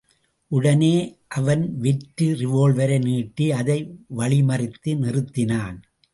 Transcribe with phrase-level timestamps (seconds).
[0.51, 0.95] உடனே
[1.27, 3.77] அவன் வெற்று ரிவோல்வரை நீட்டி அதை
[4.17, 5.77] வழிமறுத்தி நிறுத்தினான்.